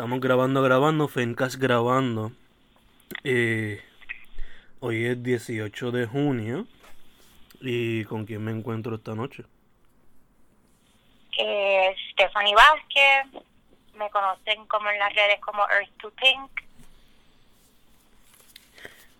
[0.00, 2.32] Estamos grabando, grabando, Fencast grabando.
[3.22, 3.84] Eh,
[4.80, 6.66] hoy es 18 de junio.
[7.60, 9.44] ¿Y con quién me encuentro esta noche?
[11.36, 13.44] Eh, Stephanie Vázquez,
[13.92, 16.50] me conocen como en las redes como Earth to Pink.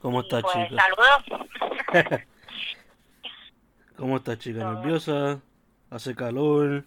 [0.01, 0.83] ¿Cómo estás, pues, chica?
[0.83, 2.25] Saludos.
[3.99, 4.73] ¿Cómo estás, chica?
[4.73, 5.43] ¿Nerviosa?
[5.91, 6.85] ¿Hace calor?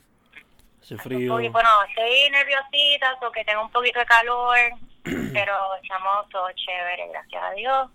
[0.81, 1.35] ¿Hace frío?
[1.35, 1.69] Uy, bueno,
[2.05, 4.57] estoy nerviosita porque tengo un poquito de calor,
[5.34, 7.89] pero estamos todo chévere, gracias a Dios.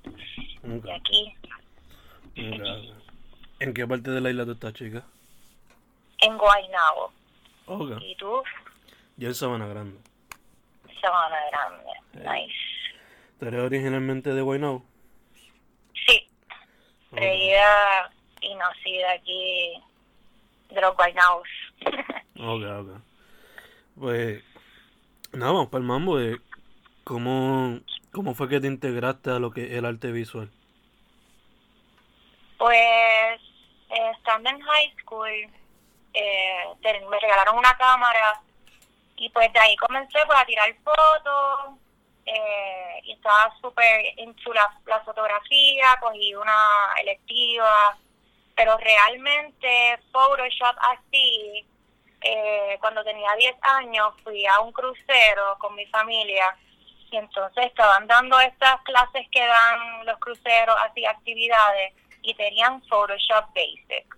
[0.85, 1.35] Y aquí,
[2.37, 2.99] ok.
[3.61, 5.05] ¿En qué parte de la isla tú estás, chica?
[6.21, 7.13] en Guaynabo.
[8.01, 8.43] ¿Y tú?
[9.19, 9.99] Yo en Sabana Grande.
[11.01, 11.91] Sabana Grande.
[12.15, 12.29] Eh.
[12.47, 12.59] Nice.
[13.39, 14.83] ¿Tú eres originalmente de Guaynabo?
[16.07, 16.29] Sí,
[17.13, 17.19] Ok.
[17.19, 18.11] creída
[18.41, 19.75] y nacida aquí
[20.71, 21.49] de los Guaynabos.
[22.41, 23.01] Ok, ok.
[23.99, 24.43] Pues,
[25.33, 26.41] nada, vamos para el mambo de
[27.05, 27.81] cómo,
[28.13, 30.51] cómo fue que te integraste a lo que es el arte visual.
[32.59, 33.41] Pues,
[33.89, 35.29] estando en high school,
[36.15, 36.65] eh,
[37.11, 38.41] me regalaron una cámara
[39.17, 41.79] y pues de ahí comencé pues, a tirar fotos
[42.25, 47.99] eh, y estaba súper into la, la fotografía, cogí una electiva,
[48.55, 51.67] pero realmente Photoshop así,
[52.21, 56.57] eh, cuando tenía 10 años fui a un crucero con mi familia
[57.11, 63.47] y entonces estaban dando estas clases que dan los cruceros, así actividades, y tenían Photoshop
[63.55, 64.17] Basic.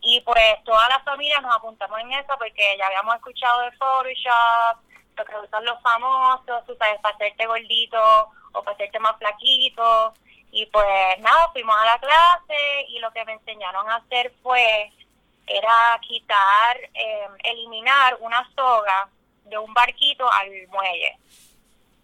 [0.00, 4.78] Y pues toda la familia nos apuntamos en eso porque ya habíamos escuchado de Photoshop,
[5.16, 10.14] lo que usan los famosos, tú sabes, para hacerte gordito o para hacerte más flaquito.
[10.50, 14.92] Y pues nada, fuimos a la clase y lo que me enseñaron a hacer fue,
[15.46, 19.08] era quitar, eh, eliminar una soga
[19.44, 21.18] de un barquito al muelle.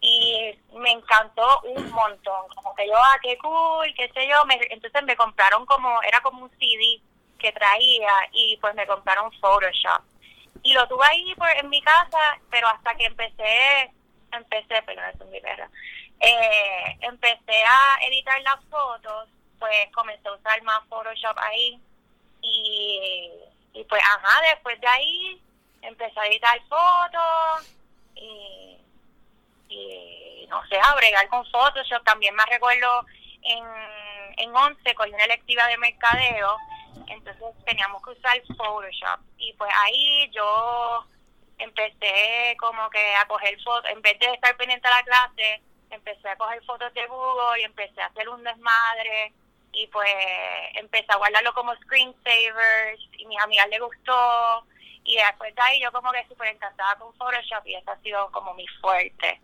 [0.01, 4.59] Y me encantó un montón, como que yo, ah, qué cool, qué sé yo, me,
[4.71, 7.01] entonces me compraron como, era como un CD
[7.39, 10.03] que traía y pues me compraron Photoshop.
[10.63, 13.93] Y lo tuve ahí por, en mi casa, pero hasta que empecé,
[14.33, 15.69] empecé, perdón, es mi perra,
[16.21, 19.29] eh, empecé a editar las fotos,
[19.59, 21.81] pues comencé a usar más Photoshop ahí
[22.43, 23.31] y,
[23.75, 25.43] y pues, ajá, después de ahí
[25.83, 27.75] empecé a editar fotos
[28.15, 28.69] y
[30.49, 32.03] no sé, a bregar con Photoshop.
[32.05, 33.07] También me recuerdo
[33.43, 33.65] en,
[34.37, 36.57] en 11 cogí una electiva de mercadeo,
[37.07, 39.21] entonces teníamos que usar Photoshop.
[39.39, 41.07] Y pues ahí yo
[41.59, 46.29] empecé como que a coger fotos, en vez de estar pendiente a la clase, empecé
[46.29, 49.33] a coger fotos de Google y empecé a hacer un desmadre
[49.73, 50.09] y pues
[50.75, 54.67] empecé a guardarlo como screensavers y mis amigas les gustó
[55.05, 58.31] y después de ahí yo como que súper encantada con Photoshop y eso ha sido
[58.31, 59.41] como mi fuerte.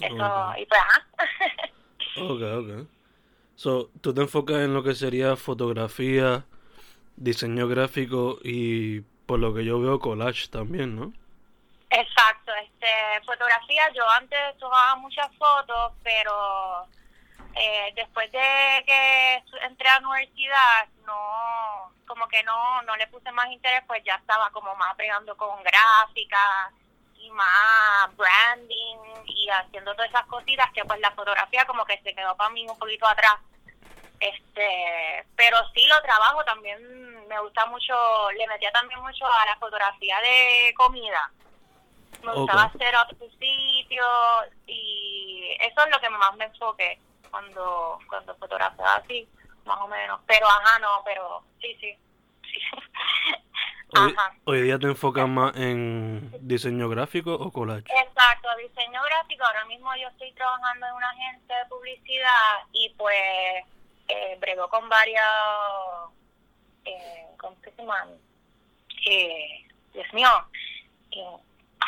[0.00, 1.06] Eso, y pues ajá.
[2.18, 2.88] Ok, ok.
[3.56, 6.44] So, tú te enfocas en lo que sería fotografía,
[7.16, 11.12] diseño gráfico y por lo que yo veo collage también, ¿no?
[11.90, 12.86] Exacto, este,
[13.24, 16.86] fotografía, yo antes tomaba muchas fotos, pero
[17.56, 23.32] eh, después de que entré a la universidad, no, como que no, no le puse
[23.32, 26.70] más interés, pues ya estaba como más pegando con gráfica
[27.16, 32.14] y más branding y haciendo todas esas cositas que pues la fotografía como que se
[32.14, 33.36] quedó para mí un poquito atrás.
[34.20, 39.56] Este, pero sí lo trabajo también, me gusta mucho, le metía también mucho a la
[39.56, 41.30] fotografía de comida.
[42.22, 44.04] Me gustaba hacer otro sitio
[44.66, 46.98] y eso es lo que más me enfoqué
[47.30, 49.28] cuando cuando fotografiaba así,
[49.64, 50.20] más o menos.
[50.26, 51.96] Pero ajá, no, pero sí, sí.
[52.42, 52.60] sí.
[53.98, 54.34] Hoy, Ajá.
[54.44, 57.86] hoy día te enfocas más en diseño gráfico o collage.
[58.04, 59.44] Exacto, diseño gráfico.
[59.44, 63.64] Ahora mismo yo estoy trabajando en una agencia de publicidad y pues
[64.08, 65.22] eh, brego con varios,
[66.84, 68.08] eh, ¿cómo se llaman?
[69.08, 70.28] Eh, Dios mío,
[71.12, 71.36] eh,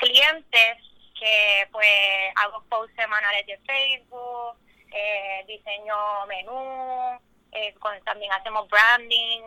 [0.01, 0.79] clientes
[1.19, 1.89] que pues
[2.37, 4.57] hago posts semanales de Facebook,
[4.93, 5.97] eh, diseño
[6.27, 7.19] menú,
[7.53, 9.43] eh, con- también hacemos branding,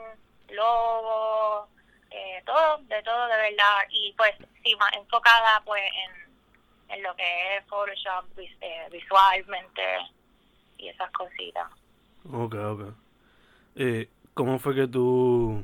[0.50, 1.68] logo,
[2.10, 4.34] eh, todo, de todo de verdad y pues
[4.64, 9.82] sí, más enfocada pues en, en lo que es Photoshop eh, visualmente
[10.78, 11.68] y esas cositas.
[12.32, 12.82] Ok, ok.
[13.78, 15.64] Eh, ¿Cómo fue que tú...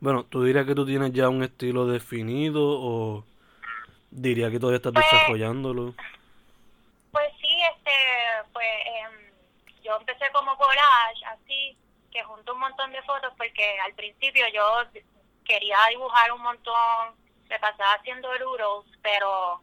[0.00, 3.24] Bueno, ¿tú dirías que tú tienes ya un estilo definido o
[4.10, 5.94] dirías que todavía estás Pues- desarrollándolo?
[7.12, 7.90] Pues sí, este,
[8.52, 9.32] pues em,
[9.82, 11.76] yo empecé como collage, así,
[12.24, 14.84] junto un montón de fotos, porque al principio yo
[15.44, 17.14] quería dibujar un montón,
[17.48, 19.62] me pasaba haciendo doodles, pero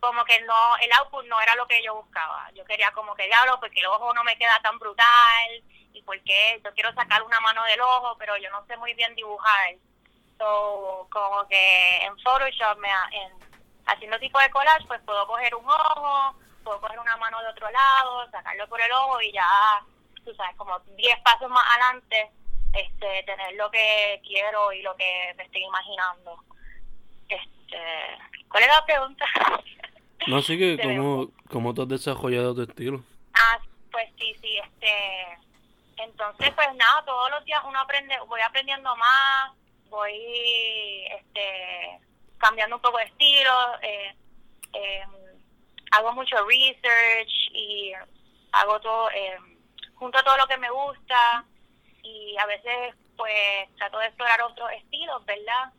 [0.00, 2.50] como que no, el output no era lo que yo buscaba.
[2.52, 5.62] Yo quería como que diablo, porque el ojo no me queda tan brutal,
[5.94, 9.14] y porque yo quiero sacar una mano del ojo, pero yo no sé muy bien
[9.14, 9.76] dibujar.
[10.38, 13.32] So, como que en Photoshop, me, en,
[13.86, 17.70] haciendo tipo de collage, pues puedo coger un ojo, puedo coger una mano de otro
[17.70, 19.82] lado, sacarlo por el ojo y ya,
[20.24, 22.30] tú sabes, como 10 pasos más adelante,
[22.72, 26.42] este, tener lo que quiero y lo que me estoy imaginando.
[27.28, 27.78] Este,
[28.48, 29.24] ¿Cuál es la pregunta?
[30.26, 33.04] No, sí que cómo, cómo tú has desarrollado tu estilo.
[33.34, 33.58] Ah,
[33.92, 35.38] pues sí, sí, este,
[35.98, 39.52] entonces pues nada, todos los días uno aprende, voy aprendiendo más,
[39.90, 42.00] voy, este,
[42.38, 44.14] cambiando un poco de estilo, eh,
[44.72, 45.04] eh,
[45.92, 47.92] hago mucho research y
[48.52, 49.38] hago todo, eh,
[49.94, 51.44] junto todo lo que me gusta
[52.02, 55.72] y a veces pues trato de explorar otros estilos, ¿verdad?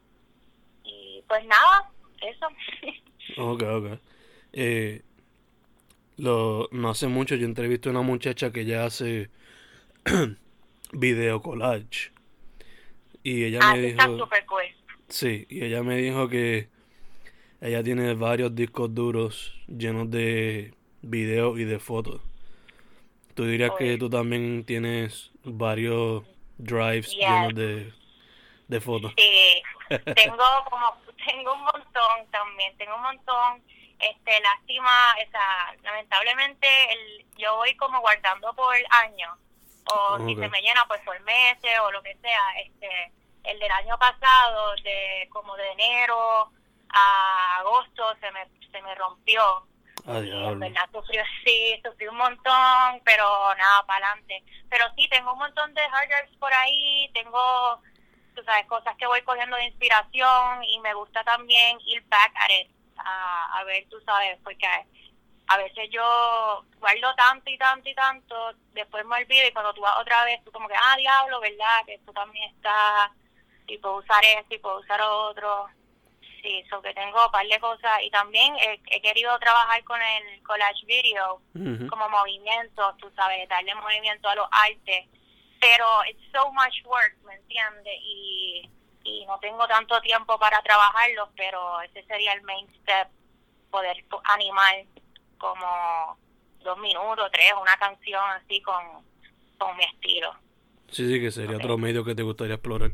[0.83, 1.89] Y pues nada,
[2.21, 2.47] eso.
[3.37, 3.99] Ok, ok.
[4.53, 5.01] Eh,
[6.17, 9.29] lo, no hace mucho yo entrevisté a una muchacha que ya hace
[10.93, 12.11] video collage.
[13.23, 14.63] Y ella ah, me está dijo, cool.
[15.09, 16.69] sí, y ella me dijo que
[17.59, 22.21] ella tiene varios discos duros llenos de videos y de fotos.
[23.35, 26.23] ¿Tú dirías que tú también tienes varios
[26.57, 27.93] drives llenos de,
[28.67, 29.11] de fotos?
[29.17, 29.61] Sí,
[30.15, 33.61] tengo como, tengo un montón también, tengo un montón,
[33.99, 38.73] este, lástima, o sea, lamentablemente el, yo voy como guardando por
[39.03, 39.37] años,
[39.93, 43.11] o si se me llena pues por meses o lo que sea, este,
[43.43, 46.51] el del año pasado, de como de enero
[46.89, 49.67] a agosto se me, se me rompió,
[50.07, 54.43] En verdad sufrí, sí, sufrí un montón, pero nada, para adelante.
[54.69, 57.81] Pero sí, tengo un montón de hard drives por ahí, tengo,
[58.35, 62.51] tú sabes, cosas que voy cogiendo de inspiración y me gusta también ir back at
[62.97, 64.65] a, a ver, tú sabes, porque
[65.47, 69.81] a veces yo guardo tanto y tanto y tanto, después me olvido y cuando tú
[69.81, 71.85] vas otra vez, tú como que, ah, diablo, ¿verdad?
[71.85, 73.11] Que esto también está,
[73.67, 75.67] y puedo usar esto y puedo usar otro.
[76.45, 79.99] Sí, so que tengo un par de cosas y también he, he querido trabajar con
[79.99, 81.41] el collage video
[81.89, 85.07] como movimiento, tú sabes, darle movimiento a los artes,
[85.59, 87.95] pero it's so much work, ¿me entiendes?
[87.99, 88.69] Y,
[89.05, 93.07] y no tengo tanto tiempo para trabajarlos, pero ese sería el main step,
[93.71, 94.83] poder po- animar
[95.39, 96.19] como
[96.59, 99.03] dos minutos, tres, una canción así con,
[99.57, 100.31] con mi estilo.
[100.91, 101.63] Sí, sí, que sería Ok.
[101.63, 102.91] otro medio que te gustaría explorar.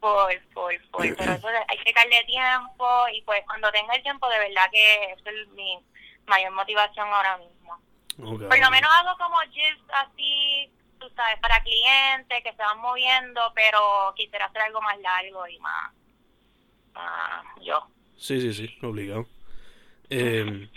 [0.00, 4.02] Por, por, por, pero eso de- hay que darle tiempo y pues cuando tenga el
[4.02, 5.78] tiempo de verdad que eso es mi
[6.26, 7.78] mayor motivación ahora mismo.
[8.16, 13.40] Por lo menos hago como gifs así, tú sabes, para clientes que se van moviendo,
[13.54, 15.92] pero quisiera hacer algo más largo y más,
[16.94, 17.86] más yo.
[18.16, 19.26] Sí, sí, sí, obligado.
[20.10, 20.68] Eh,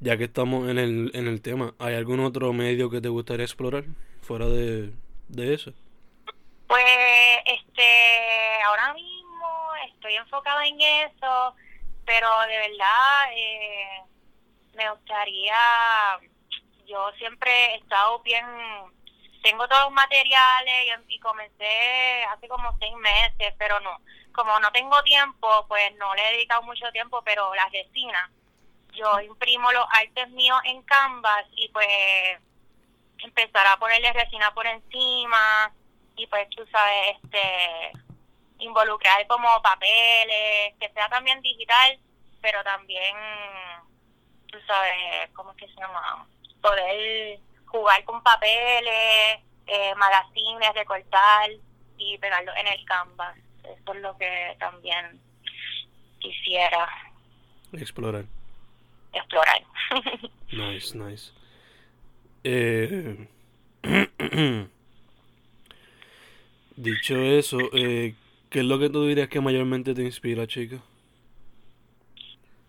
[0.00, 3.44] ya que estamos en el, en el tema, ¿hay algún otro medio que te gustaría
[3.44, 3.84] explorar
[4.22, 4.92] fuera de,
[5.28, 5.72] de eso?
[6.66, 6.84] Pues,
[7.46, 7.73] este,
[10.04, 11.54] estoy enfocada en eso,
[12.04, 14.02] pero de verdad eh,
[14.74, 15.56] me gustaría,
[16.86, 18.44] yo siempre he estado bien,
[19.42, 23.96] tengo todos los materiales y, comencé hace como seis meses, pero no,
[24.32, 28.30] como no tengo tiempo, pues no le he dedicado mucho tiempo, pero las resinas,
[28.92, 31.88] yo imprimo los artes míos en Canvas y pues
[33.20, 35.72] empezar a ponerle resina por encima
[36.14, 38.03] y pues tú sabes este
[38.64, 41.98] involucrar como papeles que sea también digital
[42.40, 43.14] pero también
[44.50, 46.26] tú sabes cómo es que se llama
[46.60, 51.50] poder jugar con papeles eh, magazines recortar
[51.98, 55.20] y pegarlo en el canvas eso es lo que también
[56.18, 56.88] quisiera
[57.72, 58.24] Explorar.
[59.12, 59.62] explorar
[60.52, 61.32] Nice, nice.
[62.44, 63.26] Eh,
[66.76, 68.14] dicho eso, eh,
[68.54, 70.76] ¿qué es lo que tú dirías que mayormente te inspira, chica?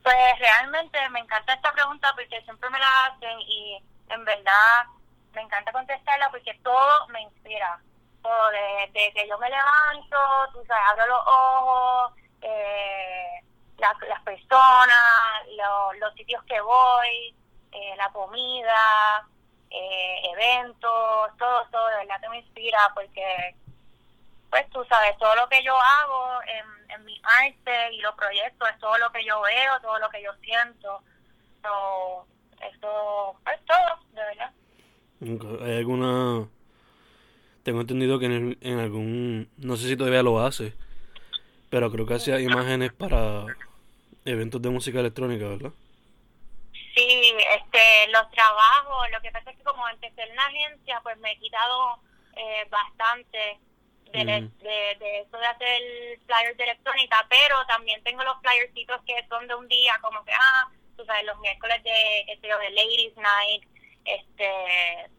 [0.01, 3.77] Pues realmente me encanta esta pregunta porque siempre me la hacen y
[4.09, 4.85] en verdad
[5.33, 7.79] me encanta contestarla porque todo me inspira.
[8.23, 10.17] Todo, desde que yo me levanto,
[10.53, 13.43] tú sabes, abro los ojos, eh,
[13.77, 14.97] las, las personas
[15.99, 17.35] los sitios que voy,
[17.73, 19.23] eh, la comida,
[19.69, 23.55] eh, eventos, todo, todo de verdad que me inspira porque,
[24.49, 28.69] pues tú sabes, todo lo que yo hago en, en mi arte y los proyectos
[28.69, 31.01] es todo lo que yo veo, todo lo que yo siento.
[31.61, 32.27] So,
[32.61, 34.51] eso es todo, de verdad.
[35.65, 36.47] ¿Hay alguna
[37.65, 40.75] tengo entendido que en, en algún, no sé si todavía lo hace,
[41.71, 43.47] pero creo que hacía imágenes para
[44.23, 45.71] eventos de música electrónica, ¿verdad?
[46.93, 51.17] Sí, este, los trabajos, lo que pasa es que como empecé en la agencia, pues
[51.17, 51.97] me he quitado
[52.35, 53.57] eh, bastante
[54.11, 55.81] de, de, de, eso de hacer
[56.25, 60.31] flyers de electrónica, pero también tengo los flyercitos que son de un día, como que,
[60.31, 63.63] ah, tú sabes, los miércoles de, este, de Ladies Night,
[64.05, 64.49] este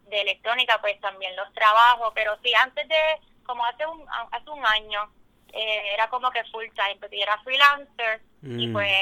[0.09, 2.97] de electrónica pues también los trabajo pero sí antes de
[3.45, 5.11] como hace un hace un año
[5.53, 8.73] eh, era como que full time porque yo era freelancer y mm.
[8.73, 8.93] pues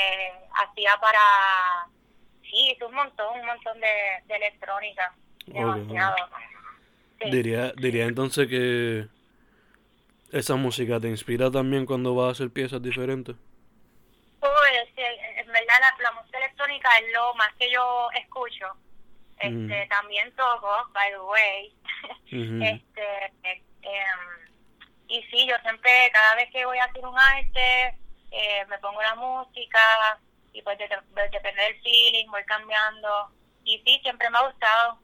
[0.55, 1.21] hacía para
[2.43, 5.14] sí hice un montón un montón de, de electrónica
[5.47, 6.17] demasiado.
[7.31, 9.07] Diría diría entonces que
[10.38, 13.37] esa música te inspira también cuando vas a hacer piezas diferentes
[14.41, 18.67] pues en verdad la música electrónica es lo más que yo escucho
[19.38, 21.75] este, También toco, by the way.
[22.62, 23.33] este,
[23.83, 24.21] em,
[25.09, 27.99] y sí, yo siempre, cada vez que voy a hacer un arte,
[28.31, 30.19] eh, me pongo la música
[30.53, 33.29] y pues depende del feeling, voy cambiando.
[33.64, 34.99] Y sí, siempre me ha gustado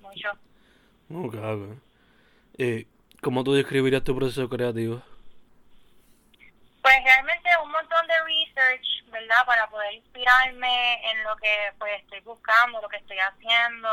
[0.00, 0.30] mucho.
[1.12, 1.34] Ok,
[2.58, 2.86] Eh,
[3.22, 5.02] ¿Cómo tú describirías tu proceso creativo?
[6.82, 9.44] Pues realmente un montón de research, ¿verdad?
[9.44, 13.88] Para poder inspirarme en lo que pues estoy buscando, lo que estoy haciendo.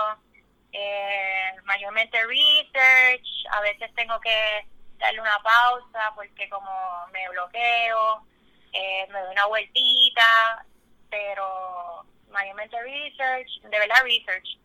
[0.72, 4.66] Eh, mayormente research, a veces tengo que
[4.98, 6.72] darle una pausa porque como
[7.12, 8.26] me bloqueo,
[8.72, 10.66] eh, me doy una vueltita,
[11.10, 14.58] pero mayormente research, de verdad research.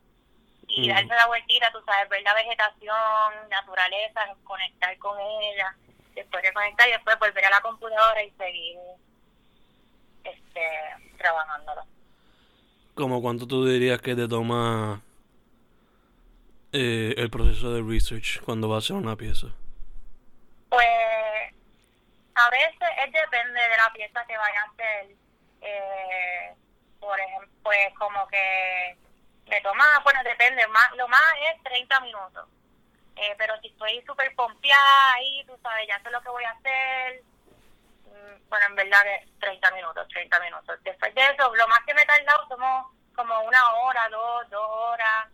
[0.74, 5.76] Y darse la vueltita, tú sabes, ver la vegetación, naturaleza, conectar con ella
[6.14, 8.78] después de conectar y después volver a la computadora y seguir
[10.24, 10.60] este
[11.18, 11.82] trabajándolo.
[12.94, 15.00] ¿Cómo cuánto tú dirías que te toma
[16.72, 19.48] eh, el proceso de research cuando vas a hacer una pieza?
[20.68, 20.86] Pues
[22.34, 25.16] a veces es depende de la pieza que vaya a hacer.
[25.62, 26.54] Eh,
[27.00, 28.96] por ejemplo, pues como que
[29.46, 32.48] me toma, bueno, depende, más, lo más es 30 minutos.
[33.16, 36.50] Eh, pero si estoy súper pompeada ahí, tú sabes, ya sé lo que voy a
[36.50, 37.22] hacer.
[38.06, 39.04] Mm, bueno, en verdad,
[39.40, 40.78] 30 minutos, 30 minutos.
[40.82, 44.66] Después de eso, lo más que me he tardado somos como una hora, dos, dos
[44.66, 45.28] horas,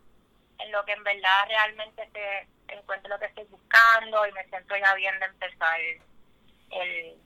[0.59, 4.77] en lo que en verdad realmente se encuentro lo que estoy buscando y me siento
[4.77, 7.17] ya bien de empezar el,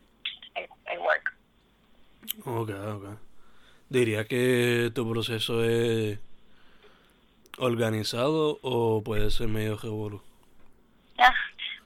[0.54, 1.34] el, el work.
[2.44, 3.18] Ok, ok.
[3.88, 6.18] Diría que tu proceso es
[7.62, 10.33] organizado o puede ser medio revolucionario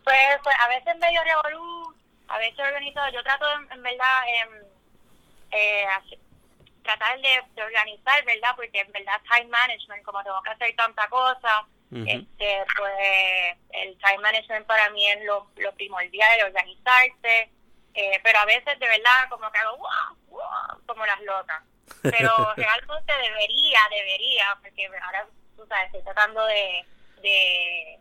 [0.06, 1.94] pues, pues a veces medio revolú,
[2.28, 3.10] a veces organizado.
[3.12, 4.62] Yo trato en, verdad em,
[5.50, 5.86] eh,
[6.82, 8.54] tratar de, organizar, ¿verdad?
[8.54, 14.18] Porque en verdad time management, como tengo que hacer tanta cosa, este, pues el time
[14.18, 17.50] management para mí es lo, lo primordial, organizarse.
[17.94, 21.62] Eh, pero a veces de verdad como que hago wow, como las locas.
[22.02, 26.84] Pero realmente debería, debería, porque ahora, tú sabes, estoy tratando de,
[27.22, 27.98] de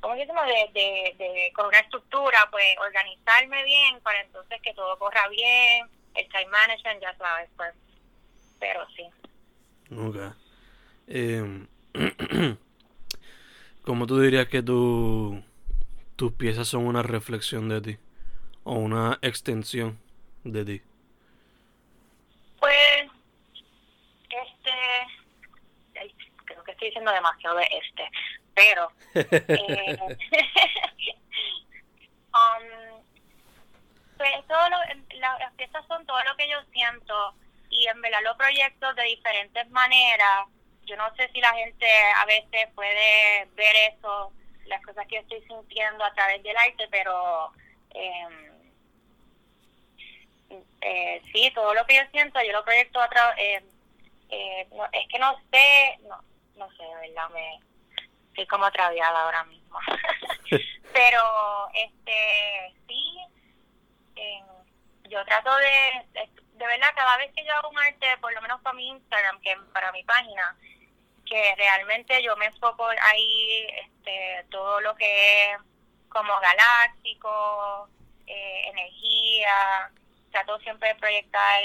[0.00, 0.14] ¿cómo?
[0.14, 5.88] De, de, de, con una estructura, pues organizarme bien para entonces que todo corra bien,
[6.14, 7.74] el time management, ya sabes, pues.
[8.58, 9.08] Pero sí.
[9.96, 10.16] Ok.
[11.08, 11.66] Eh,
[13.84, 15.42] ¿Cómo tú dirías que tu,
[16.16, 17.98] tus piezas son una reflexión de ti?
[18.64, 19.98] ¿O una extensión
[20.44, 20.82] de ti?
[22.60, 23.10] Pues,
[24.28, 24.72] este,
[27.10, 28.10] demasiado de este
[28.54, 29.98] pero eh,
[32.32, 33.02] um,
[34.16, 34.30] pues
[35.18, 37.34] las piezas son todo lo que yo siento
[37.70, 40.46] y en verdad los proyectos de diferentes maneras.
[40.84, 41.86] Yo no sé si la gente
[42.18, 44.32] a veces puede ver eso
[44.66, 47.52] las cosas que estoy sintiendo a través del arte pero
[47.94, 48.52] eh,
[50.80, 53.64] eh, sí todo lo que yo siento yo lo proyecto a través eh,
[54.30, 56.22] eh, es que no sé no
[56.62, 57.60] no sé de verdad me
[58.28, 59.78] estoy como atraviada ahora mismo.
[60.92, 63.18] Pero, este, sí,
[65.08, 68.60] yo trato de, de, verdad, cada vez que yo hago un arte, por lo menos
[68.62, 70.56] para mi Instagram, que para mi página,
[71.26, 75.58] que realmente yo me enfoco ahí este, todo lo que es
[76.08, 77.88] como galáctico,
[78.26, 79.90] eh, energía,
[80.30, 81.60] trato siempre de proyectar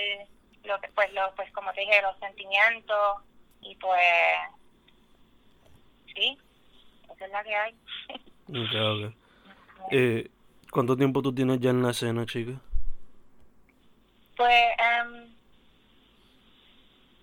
[0.64, 3.22] lo que pues lo pues como te dije los sentimientos
[3.62, 4.02] y pues
[6.18, 6.38] sí
[7.14, 7.76] esa es la que hay.
[8.50, 9.16] Okay,
[9.92, 10.30] Eh,
[10.70, 12.60] ¿cuánto tiempo tú tienes ya en la escena chica?
[14.36, 15.36] pues um,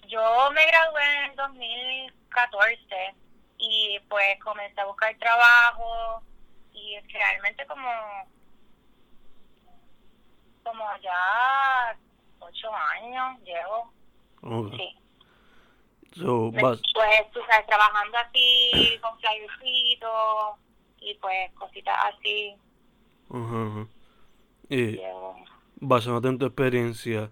[0.08, 3.14] yo me gradué en 2014
[3.58, 6.22] y pues comencé a buscar trabajo
[6.72, 7.88] y realmente como
[10.64, 11.96] como ya
[12.40, 13.92] ocho años llevo.
[14.76, 15.03] Sí
[16.14, 16.80] so, pues
[17.32, 20.58] tú sabes trabajando así con flyercitos
[21.00, 22.56] y pues cositas así.
[23.28, 23.86] Uh
[24.70, 24.98] y
[25.76, 27.30] basándote en tu experiencia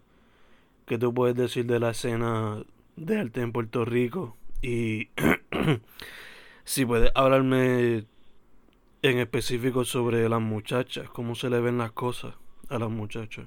[0.86, 2.62] ¿qué tú puedes decir de la escena
[2.96, 5.10] de arte en Puerto Rico y
[6.64, 8.04] si puedes hablarme
[9.02, 12.34] en específico sobre las muchachas, cómo se le ven las cosas
[12.68, 13.46] a las muchachas.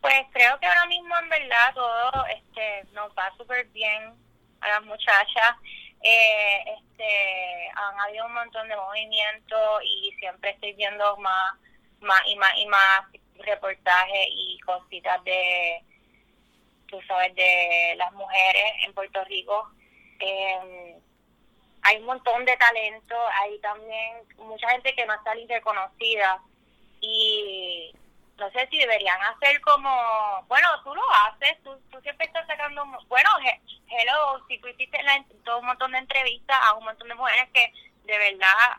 [0.00, 2.26] Pues creo que ahora mismo en verdad todo
[2.92, 4.14] nos va súper bien
[4.60, 5.56] a las muchachas.
[6.02, 11.54] Eh, este han habido un montón de movimiento y siempre estoy viendo más
[12.00, 13.02] más y más y más
[13.38, 15.82] reportajes y cositas de
[16.86, 19.70] tú sabes de las mujeres en Puerto Rico
[20.20, 20.96] eh,
[21.82, 26.40] hay un montón de talento, hay también mucha gente que no está ni reconocida
[27.00, 27.92] y
[28.36, 32.26] no sé si deberían hacer como, bueno, tú lo haces, tú, tú siempre
[33.08, 33.30] bueno,
[33.88, 34.98] hello, si tú hiciste
[35.44, 37.72] todo un montón de entrevistas a un montón de mujeres que
[38.04, 38.76] de verdad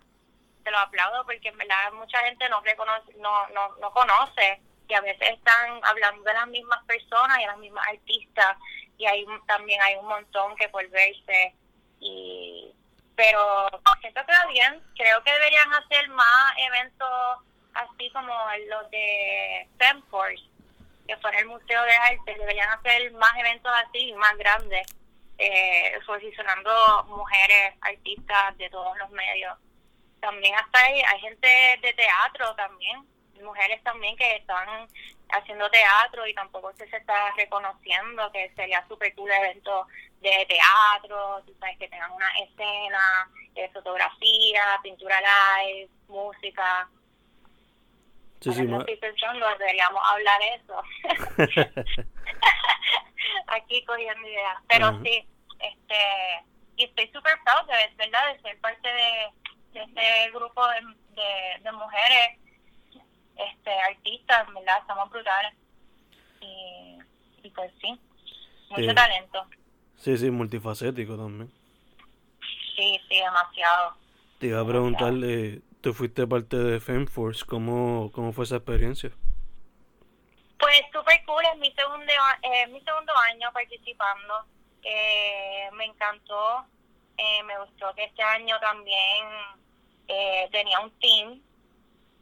[0.64, 4.94] te lo aplaudo porque en verdad mucha gente no reconoce, no, no, no conoce y
[4.94, 8.58] a veces están hablando de las mismas personas y las mismas artistas
[8.98, 11.56] y hay también hay un montón que por verse
[12.00, 12.72] y
[13.16, 13.70] pero
[14.02, 17.10] siento que bien creo que deberían hacer más eventos
[17.74, 18.34] así como
[18.68, 20.51] los de Femforce
[21.08, 24.88] que fue en el Museo de Arte deberían hacer más eventos así más grandes
[25.38, 26.72] eh, posicionando
[27.08, 29.58] mujeres artistas de todos los medios
[30.20, 31.48] también hasta ahí hay gente
[31.82, 33.06] de teatro también
[33.42, 34.88] mujeres también que están
[35.30, 39.88] haciendo teatro y tampoco se, está reconociendo que sería súper cool evento
[40.22, 46.88] de teatro, sabes, que tengan una escena, de fotografía, pintura live, música.
[48.42, 50.84] Sí, sí, estoy pensando, deberíamos hablar eso.
[53.48, 54.58] Aquí cogiendo ideas.
[54.68, 55.28] Pero sí,
[55.60, 55.96] este,
[56.76, 58.34] y estoy súper proud de, ¿verdad?
[58.34, 59.32] de ser parte de,
[59.74, 60.82] de este grupo de,
[61.22, 62.40] de, de mujeres
[63.36, 64.80] este artistas, ¿verdad?
[64.82, 65.54] Estamos brutales.
[66.42, 66.98] Y,
[67.44, 68.00] y pues sí,
[68.70, 69.46] mucho talento.
[69.98, 71.52] Sí, sí, multifacético también.
[72.76, 73.96] Sí, sí, demasiado.
[74.40, 79.12] Te iba a preguntarle, tú fuiste parte de FemForce, ¿cómo, cómo fue esa experiencia?
[80.60, 82.14] Pues súper cool, es mi segundo,
[82.44, 84.46] eh, mi segundo año participando.
[84.84, 86.66] Eh, me encantó,
[87.18, 89.28] eh, me gustó que este año también
[90.08, 91.42] eh, tenía un team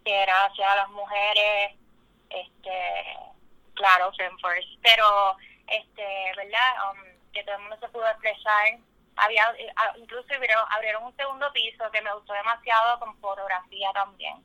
[0.06, 1.76] que era hacia las mujeres,
[2.30, 3.17] este,
[3.74, 6.91] claro, First, pero, este, ¿verdad?
[6.91, 8.80] Um, que todo el mundo se pudo expresar.
[9.21, 10.27] Había, eh, incluso
[10.69, 14.43] abrieron, un segundo piso que me gustó demasiado con fotografía también.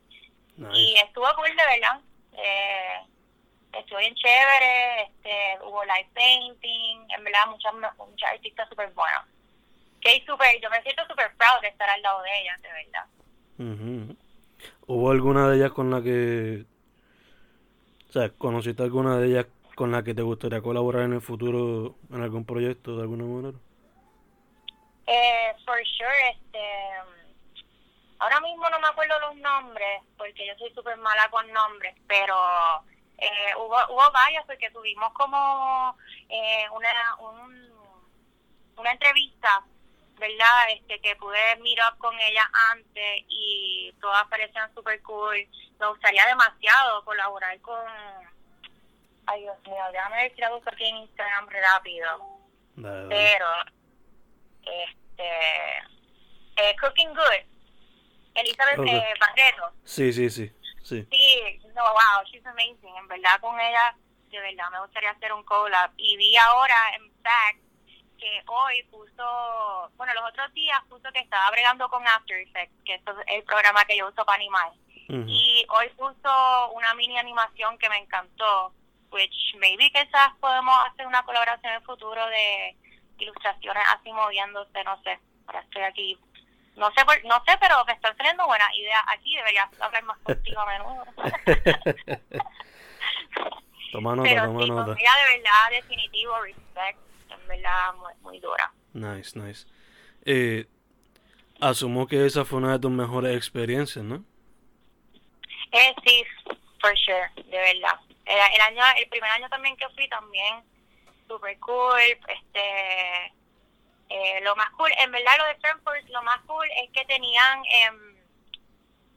[0.73, 1.99] Y estuvo cool, de verdad.
[2.33, 2.99] Eh,
[3.73, 9.25] estuvo bien chévere, este, hubo live painting, en verdad muchas, muchas artistas súper buenas.
[10.01, 14.15] Que super, yo me siento súper proud de estar al lado de ellas, de verdad.
[14.87, 16.65] ¿Hubo alguna de ellas con la que...
[18.09, 21.95] O sea, ¿conociste alguna de ellas con la que te gustaría colaborar en el futuro
[22.11, 23.57] en algún proyecto de alguna manera?
[25.07, 26.93] Eh, for sure, este...
[28.19, 32.35] Ahora mismo no me acuerdo los nombres, porque yo soy súper mala con nombres, pero
[33.17, 35.97] eh, hubo, hubo varias porque tuvimos como
[36.29, 37.71] eh, una, un,
[38.77, 39.63] una entrevista
[40.17, 40.69] ¿verdad?
[40.69, 45.47] Este, que pude mirar con ella antes y todas parecían súper cool.
[45.79, 47.85] Me gustaría demasiado colaborar con...
[49.27, 52.39] Ay, Dios mío, déjame la busco aquí en Instagram rápido.
[53.09, 53.47] Pero,
[54.65, 55.29] este...
[56.57, 57.55] Eh, Cooking Good.
[58.35, 59.71] Elizabeth eh, Barreto.
[59.83, 60.51] Sí, sí, sí,
[60.83, 61.07] sí.
[61.09, 62.95] Sí, no, wow, she's amazing.
[62.97, 63.95] En verdad, con ella,
[64.29, 65.91] de verdad, me gustaría hacer un collab.
[65.97, 67.59] Y vi ahora, en fact,
[68.17, 72.95] que hoy puso, bueno, los otros días puso que estaba bregando con After Effects, que
[72.95, 74.71] es el programa que yo uso para animar.
[75.07, 78.73] Y hoy puso una mini animación que me encantó,
[79.11, 82.75] which maybe quizás podemos hacer una colaboración en el futuro de
[83.17, 85.19] ilustraciones así moviéndose, no sé.
[85.47, 86.19] Ahora estoy aquí
[86.75, 89.35] no sé, no sé, pero me están saliendo buenas ideas aquí.
[89.35, 91.05] Debería hablar más contigo a menudo.
[93.91, 94.91] Toma nota, Pero toma sí, nota.
[94.99, 96.99] ella de verdad, definitivo, respect,
[97.29, 98.73] en verdad, muy, muy dura.
[98.91, 99.65] Nice, nice.
[100.25, 100.65] Eh,
[101.61, 104.25] asumo que esa fue una de tus mejores experiencias, ¿no?
[105.71, 106.25] Eh, sí,
[106.81, 107.97] for sure, de verdad.
[108.25, 110.61] El, el año, el primer año también que fui también,
[111.27, 113.25] super cool, este,
[114.09, 117.63] eh, lo más cool, en verdad lo de Frankfurt, lo más cool es que tenían,
[117.65, 118.17] em,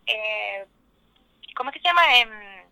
[0.06, 0.66] eh,
[1.56, 2.16] ¿cómo es que se llama?
[2.16, 2.64] Em,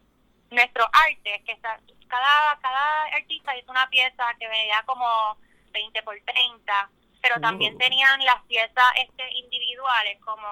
[0.51, 5.37] nuestro arte, que está, cada, cada artista hizo una pieza que venía como
[5.72, 7.81] 20 por 30, pero también Wow.
[7.81, 10.46] tenían las piezas este individuales como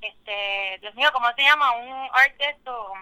[0.00, 2.92] este Dios mío cómo se llama un artist o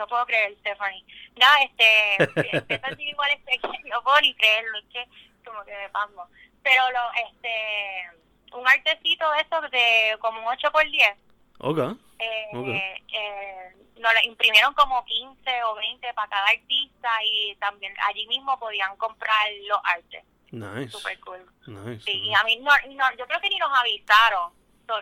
[0.00, 1.04] no puedo creer Stephanie
[1.36, 2.26] nada este
[2.66, 5.04] piezas individuales que no puedo ni creerlo es que
[5.44, 6.26] como que me pasmo
[6.62, 11.16] pero lo este un artecito de esos de como un 8 por 10
[11.62, 11.78] Ok,
[12.18, 12.68] eh, Ok.
[12.68, 18.96] eh, nos imprimieron como 15 o 20 para cada artista y también allí mismo podían
[18.96, 22.02] comprar los artes nice, super cool nice.
[22.04, 24.58] Sí, y a mí no, no, yo creo que ni nos avisaron.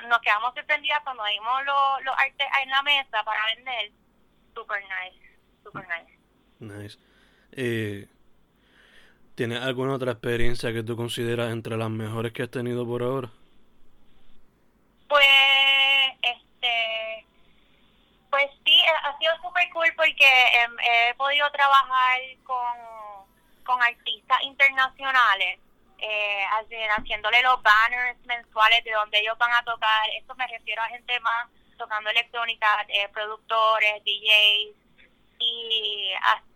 [0.08, 3.90] Nos quedamos sorprendidas cuando dimos los los artes en la mesa para vender.
[4.58, 5.20] Super nice,
[5.62, 6.18] super nice.
[6.58, 6.98] Nice.
[7.52, 8.08] Eh,
[9.36, 13.30] ¿Tienes alguna otra experiencia que tú consideras entre las mejores que has tenido por ahora?
[15.08, 15.24] Pues,
[16.22, 17.24] este,
[18.30, 20.26] pues sí, eh, ha sido super cool porque
[20.64, 22.76] em, he podido trabajar con,
[23.64, 25.60] con artistas internacionales,
[25.98, 30.08] eh, haci- haciéndole los banners mensuales de donde ellos van a tocar.
[30.18, 31.46] Esto me refiero a gente más
[31.78, 34.76] tocando electrónica, eh, productores, DJs,
[35.38, 36.12] y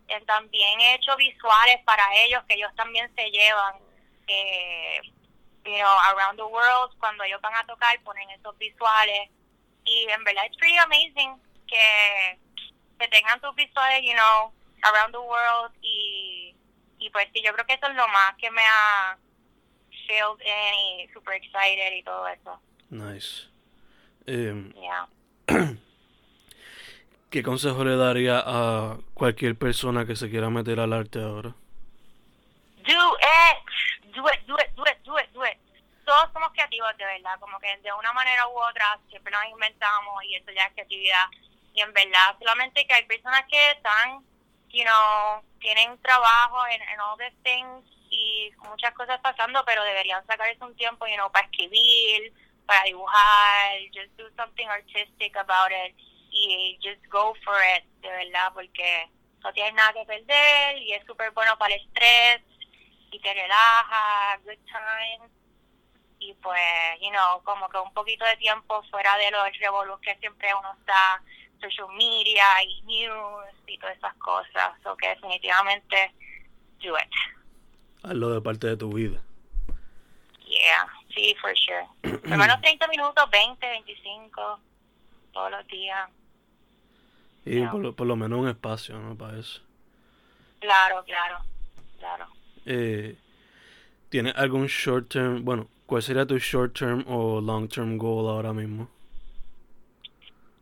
[0.09, 3.77] eh, también he hecho visuales para ellos que ellos también se llevan.
[4.27, 5.01] Eh,
[5.65, 9.31] you know, around the world, cuando ellos van a tocar, ponen esos visuales.
[9.85, 12.39] Y en verdad es pretty amazing que,
[12.99, 15.73] que tengan sus visuales, you know, around the world.
[15.81, 16.55] Y,
[16.99, 19.19] y pues sí, yo creo que eso es lo más que me ha
[20.07, 22.61] filled in y super excited y todo eso.
[22.91, 23.52] Nice.
[24.27, 25.07] Yeah.
[27.31, 31.55] ¿Qué consejo le daría a cualquier persona que se quiera meter al arte ahora?
[32.87, 35.59] Do it, do it, do it, do it, do it, do it.
[36.05, 40.23] Todos somos creativos de verdad, como que de una manera u otra siempre nos inventamos
[40.25, 41.25] y eso ya es creatividad.
[41.75, 44.21] Y en verdad, solamente que hay personas que están,
[44.69, 50.27] you know, tienen trabajo en, en all these things y muchas cosas pasando, pero deberían
[50.27, 52.33] sacarse un tiempo, you know, para escribir,
[52.67, 55.95] para dibujar, just do something artistic about it
[56.31, 59.09] y just go for it, de verdad, porque
[59.43, 62.43] no tienes nada que perder y es súper bueno para el estrés
[63.11, 65.29] y te relaja, good time.
[66.19, 70.17] Y pues, you know, como que un poquito de tiempo fuera de los revolus que
[70.19, 71.21] siempre uno está,
[71.61, 74.73] social media y news y todas esas cosas.
[74.83, 76.13] So que definitivamente,
[76.81, 77.11] do it.
[78.05, 79.21] Hazlo de parte de tu vida.
[80.47, 81.87] Yeah, sí, for sure.
[82.21, 84.61] Por lo menos 30 minutos, 20, 25,
[85.33, 86.09] todos los días.
[87.45, 87.71] Y Ya.
[87.71, 89.17] por, lo, por lo menos un espacio, ¿no?
[89.17, 89.61] Para eso.
[90.61, 91.39] Claro, claro,
[91.99, 92.27] claro.
[92.67, 93.17] Eh,
[94.11, 95.45] ¿Tienes algún short term?
[95.45, 98.89] Bueno, ¿cuál sería tu short term o long term goal ahora mismo?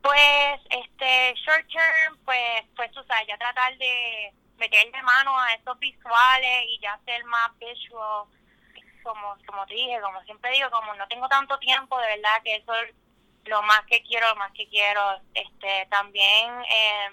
[0.03, 5.79] Pues, este, short term, pues, pues tú sabes, ya tratar de meterle mano a estos
[5.79, 8.25] visuales y ya ser más visual,
[9.03, 12.75] como, como dije, como siempre digo, como no tengo tanto tiempo, de verdad que eso
[12.75, 12.95] es
[13.45, 15.01] lo más que quiero, lo más que quiero,
[15.35, 17.09] este, también eh,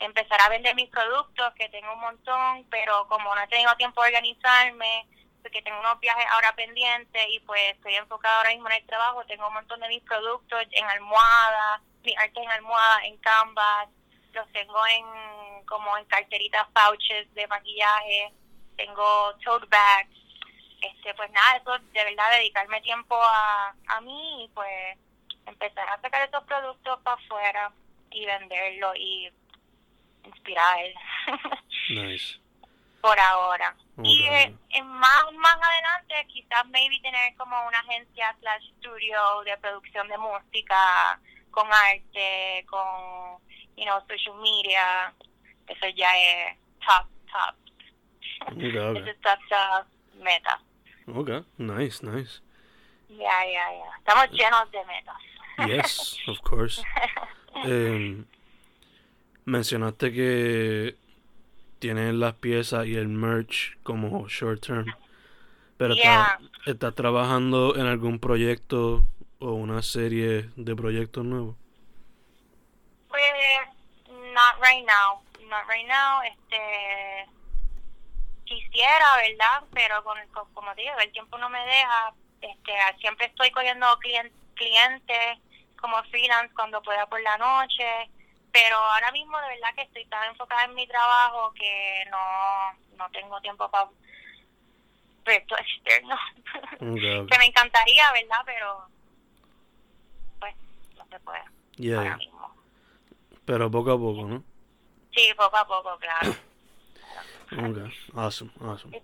[0.00, 4.02] empezar a vender mis productos, que tengo un montón, pero como no he tenido tiempo
[4.02, 5.06] de organizarme,
[5.42, 9.24] porque tengo unos viajes ahora pendientes y pues estoy enfocada ahora mismo en el trabajo,
[9.26, 13.88] tengo un montón de mis productos en almohada, mi arte en almohada, en canvas,
[14.32, 18.32] los tengo en como en carteritas, pouches de maquillaje,
[18.76, 20.25] tengo tote bags,
[20.94, 24.98] este pues nada, eso de verdad dedicarme tiempo a, a mí y pues
[25.46, 27.72] empezar a sacar esos productos para afuera
[28.10, 29.30] y venderlos y
[30.24, 30.78] inspirar
[31.90, 32.38] Nice.
[33.00, 33.74] por ahora.
[34.02, 39.56] Y eh, en más, más adelante quizás maybe tener como una agencia slash studio de
[39.58, 41.18] producción de música
[41.50, 43.38] con arte, con,
[43.76, 45.14] you know, social media.
[45.68, 48.52] Eso ya es top, top.
[48.52, 49.06] Ok, Eso ok.
[49.06, 49.86] es top, top
[50.22, 50.60] meta.
[51.08, 52.40] Ok, nice, nice.
[53.08, 53.96] Ya, ya, ya.
[53.98, 55.16] Estamos llenos de metas.
[55.66, 56.82] Yes, of course.
[57.64, 58.24] Em,
[59.44, 60.96] mencionaste que
[61.78, 64.86] tienes las piezas y el merch como short term,
[65.78, 66.38] pero Yeah.
[66.40, 69.06] estás, estás trabajando en algún proyecto
[69.38, 71.56] o una serie de proyectos nuevos.
[73.08, 73.22] Pues,
[74.08, 75.22] not right now.
[75.48, 76.22] not right now.
[76.22, 77.30] Este,
[78.46, 79.62] quisiera, ¿verdad?
[79.74, 82.14] Pero con, con- como digo, el tiempo no me deja.
[82.40, 85.38] Este, siempre estoy cogiendo clien- clientes
[85.80, 87.84] como freelance cuando pueda por la noche.
[88.52, 93.10] Pero ahora mismo de verdad que estoy tan enfocada en mi trabajo que no, no
[93.10, 93.90] tengo tiempo para
[95.24, 96.18] proyectos externos.
[96.78, 98.40] Que me encantaría, ¿verdad?
[98.46, 98.86] Pero
[100.40, 100.54] pues
[100.96, 101.42] no se puede
[101.76, 102.56] Yeah, ahora mismo.
[103.44, 104.42] Pero poco a poco, ¿no?
[105.14, 106.34] Sí, poco a poco, claro.
[107.52, 108.96] Ok, awesome, awesome.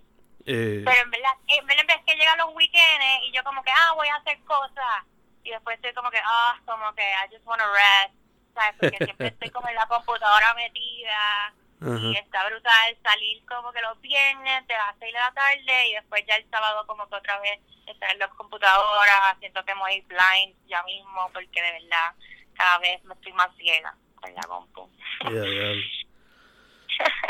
[0.45, 3.71] Eh, Pero en verdad, en verdad es que llegan los weekends y yo como que,
[3.71, 5.03] ah, voy a hacer cosas.
[5.43, 8.15] Y después estoy como que, ah, como que I just wanna rest.
[8.53, 8.75] ¿Sabes?
[8.79, 11.53] Porque siempre estoy como en la computadora metida.
[11.83, 15.93] Y está brutal salir como que los viernes de las 6 de la tarde y
[15.95, 19.37] después ya el sábado como que otra vez estar en las computadoras.
[19.39, 22.13] Siento que me voy blind ya mismo porque de verdad
[22.53, 24.89] cada vez me estoy más ciega con la compu.
[25.29, 25.73] Yeah, yeah.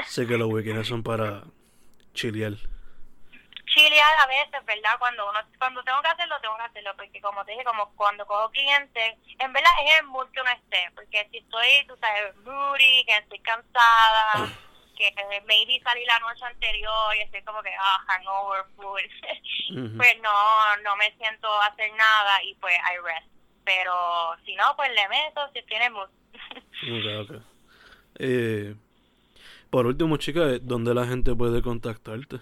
[0.06, 1.44] Sé que los weekends son para
[2.14, 2.54] chilear.
[3.66, 5.00] chilear a veces, ¿verdad?
[5.00, 8.26] Cuando uno cuando tengo que hacerlo, tengo que hacerlo, porque como te dije, como cuando
[8.26, 12.36] cojo clientes, en verdad es el mood que uno esté, porque si estoy, tú sabes,
[12.44, 14.50] moody, que estoy cansada,
[14.96, 15.12] que
[15.48, 19.00] maybe salí la noche anterior y estoy como que, ah, hangover, food,
[19.72, 19.98] Ujú.
[19.98, 23.28] pues no, no me siento a hacer nada y pues I rest.
[23.66, 26.10] Pero si no, pues le meto si el mood.
[26.84, 27.42] Ok, ok.
[28.20, 28.76] Eh,
[29.74, 32.38] por último, chica, ¿dónde la gente puede contactarte?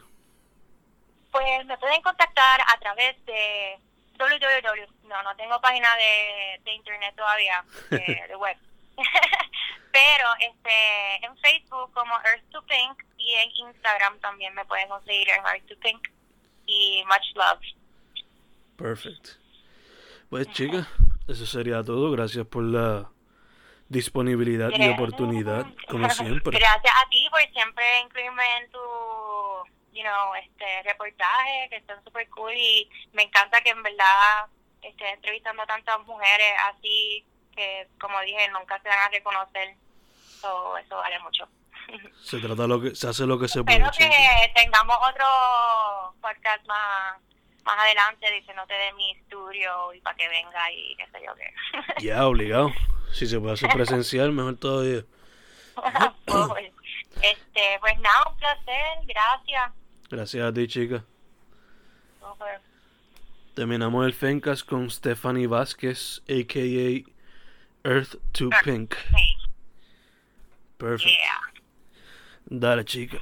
[1.32, 3.80] Pues me pueden contactar a través de
[4.20, 5.08] www.
[5.08, 8.58] No, no tengo página de, de internet todavía, de, de web.
[9.94, 15.30] Pero este en Facebook como Earth to Pink y en Instagram también me pueden conseguir
[15.30, 16.10] en Earth to Pink
[16.65, 17.62] y Much Love.
[18.76, 19.38] Perfect.
[20.30, 20.86] Pues, chica,
[21.30, 22.12] eso sería todo.
[22.12, 23.10] Gracias por la
[23.91, 26.58] disponibilidad y oportunidad, como siempre.
[26.58, 28.80] Gracias a ti por siempre incluirme en tu,
[29.93, 34.47] you know, este reportaje, que están súper cool y me encanta que en verdad
[34.82, 39.75] estés entrevistando a tantas mujeres así que, como dije, nunca se van a reconocer.
[40.39, 41.47] So, eso vale mucho.
[42.23, 46.65] Se trata lo que se hace lo que se puede, Espero que tengamos otro podcast
[46.65, 47.17] más
[47.63, 52.02] más adelante diciéndote de mi estudio y para que venga y qué sé yo qué.
[52.06, 52.71] Ya, obligado.
[53.13, 55.04] Si se puede hacer presencial, mejor todavía.
[56.26, 56.71] Pues,
[57.21, 59.71] este, pues nada, un placer, gracias.
[60.10, 61.04] Gracias a ti, chica.
[62.19, 62.62] Súper.
[63.56, 67.89] Terminamos el Fencast con Stephanie Vázquez, a.k.a.
[67.89, 68.95] Earth to Pink.
[68.95, 69.38] Sí,
[70.78, 71.10] Perfect.
[71.10, 71.41] yeah.
[72.45, 73.17] Dale, chica.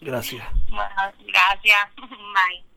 [0.00, 0.44] Gracias.
[0.70, 1.94] Bueno, gracias.
[1.96, 2.67] Bye.